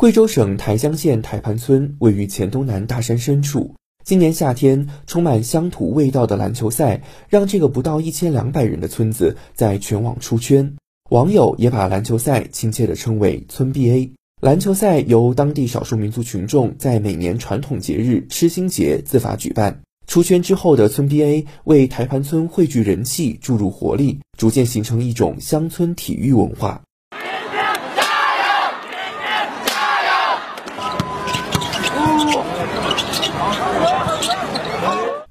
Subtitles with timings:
[0.00, 3.74] 贵州省台江县台盘村位于黔东南大山深处。
[4.02, 10.74] 今年夏天，充满乡土味道的篮球赛，让这个不到一千两百人的村子在全网出圈。
[11.10, 14.10] 网友也把篮球赛亲切地称为“村 BA”。
[14.40, 19.82] 篮球赛由当地少数民族群众在每年传统节日吃星节自发举办。
[20.06, 26.80] 出圈之后的村 BA 为台盘村汇聚人气、注入活力，逐渐形成一种乡村体育文化。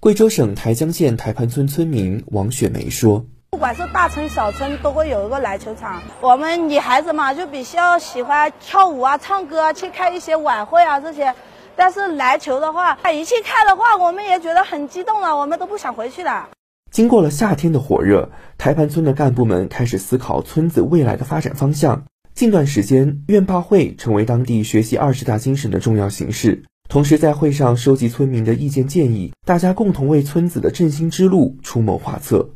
[0.10, 6.02] 贵州省台江县台盘村村民王雪梅说：“不管是大村小村，都会有一个篮球场。
[6.20, 11.36] 我们女孩子嘛，就比较喜欢跳舞啊、唱歌啊，去看一些晚会啊这些。
[11.76, 16.50] 但是篮球的话，一去看的话，我们也觉得很激动了，我们都不想回去了。”
[16.92, 22.06] 经过了夏天的火热，台盘村的干部们开始思考村子未来的发展方向。
[22.34, 26.64] 近段时间，院坝会成为当地学习二十大精神的重要形式。
[26.90, 32.50] 同时，在会上收集村民的意见建议，大家共同为村子的振兴之路出谋划策。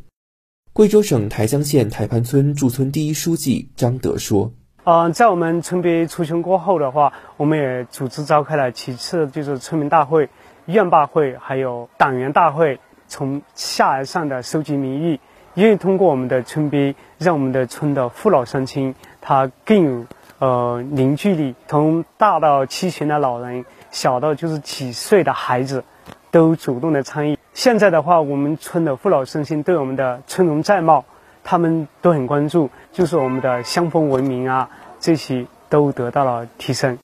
[0.74, 4.52] 贵州省台江县台盘村驻村第一书记张德说
[4.86, 10.28] ：“嗯，在我们村别出圈过后的话，我们也组织召开了几次就是村民大会、
[10.66, 15.20] 院坝会，还有党员大会，从下而上的收集民意，
[15.54, 20.06] 愿意通过我们的村别，让我们的村的父老乡亲他更有
[20.44, 25.86] 呃凝聚力，从大到七旬的老人。”小到就是几岁的孩子，
[26.32, 27.38] 都主动的参与。
[27.54, 31.06] 现在的话，我们村的父老乡亲对我们的村容寨貌，
[31.44, 36.98] 他们都很关注，就是我们的乡风文明啊，这些都得到了提升。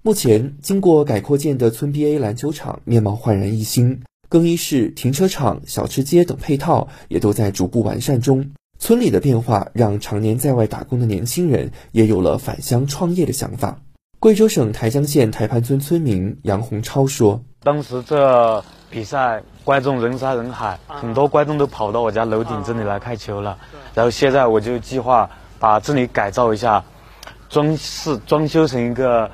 [0.00, 8.52] 目前，经过改扩建的村 BA 篮球场面貌焕然一新，更衣室、停车场、小吃街等配套也都在逐步完善中。
[8.82, 13.78] 村里的变化让常年在外打工的年轻人也有了返乡创业的想法。
[14.18, 23.56] 贵州省台江县台盘村村民杨洪超说：“当时这比赛，观众人山人海，很多观众都跑到我家楼顶这里来看球了。
[23.94, 26.82] 然后现在我就计划把这里改造一下，
[27.48, 29.30] 装饰装修成一个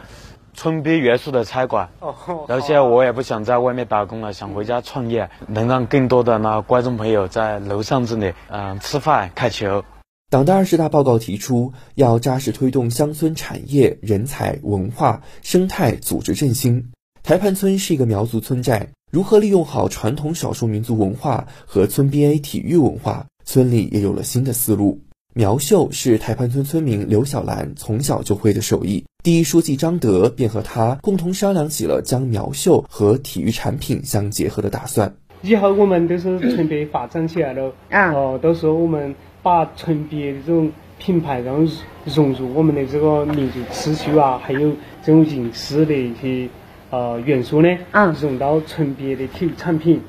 [0.58, 1.88] 村边元素的餐馆。
[2.00, 2.12] 哦
[2.48, 9.84] 然后现在我也不想在外面打工了，想回家创业，能让更多的那观众朋友在楼上这里嗯吃饭看球。”
[10.30, 16.90] 党的二十大报告提出，要扎实推动乡村产业、人才、文化、生态组织振兴。
[17.22, 25.00] 台盘村是一个苗族村寨，如何利用好传统少数民族文化和村 BA 体育文化，村里也有了新的思路。
[25.38, 35.14] 苗绣是台盘村村民刘小兰从小就会的手艺，第一书记张德便和他共同商量起了将苗绣和体育产品相结合的打算。
[35.42, 39.14] 以后我们都是村边发展起来了，哦，到时候我们。
[39.40, 41.62] 把村边的这种品牌，然后
[42.04, 44.72] 融入我们的这个民族刺绣啊，还有
[45.04, 46.48] 这种银饰的一些
[46.90, 50.02] 呃元素呢，啊，融到村边的体育产品。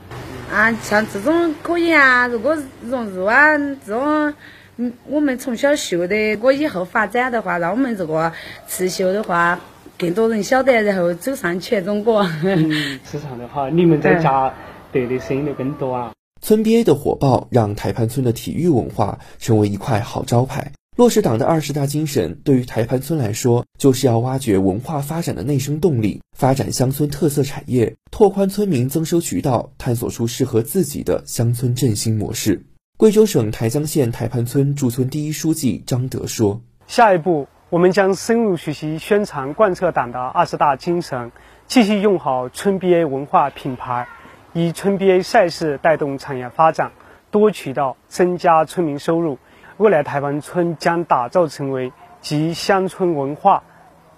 [0.51, 4.33] 啊，像这种可以啊，如果融入啊，这种
[4.81, 8.31] 嗯，我们从小绣的，我以后发展的话，让我们这个
[8.65, 9.59] 刺绣的话，
[9.97, 12.21] 更多人晓得，然后走上全中国。
[12.45, 14.53] 嗯，市场的话，你们在家
[14.93, 16.13] 得的生意就更多啊。
[16.41, 20.71] 村 BA 的火爆，让台盘村的体育文化成为一块好招牌。
[20.95, 32.63] 落实党的二十大精神，对于台盘村来说，就是要挖掘文化发展的内生动力，发展乡村特色产业，拓宽村民增收渠道，探索出适合自己的乡村振兴模式。
[32.99, 41.31] 贵州省台江县台盘村驻村第一书记张德说：“下一步，我们将深入学习、宣传、贯彻党的二十大精神，
[41.65, 44.09] 继续用好村 BA 文化品牌。”
[44.51, 46.91] 以村 BA 赛事带动产业发展，
[47.31, 49.37] 多渠道增加村民收入。
[49.77, 53.63] 未来台盘村将打造成为集乡村文化、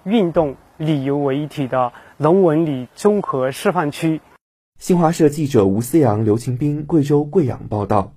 [0.02, 4.20] 运动、旅游为一体的龙文旅综合示范区。
[4.80, 8.14] 新华社记者吴思阳、刘勤斌，贵州贵阳报道。